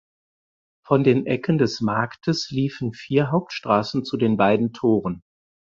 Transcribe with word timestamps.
Von 0.83 1.03
den 1.03 1.27
Ecken 1.27 1.59
des 1.59 1.79
Marktes 1.79 2.49
liefen 2.49 2.91
vier 2.91 3.29
Hauptstraßen 3.29 4.03
zu 4.03 4.17
den 4.17 4.35
beiden 4.35 4.73
Toren. 4.73 5.21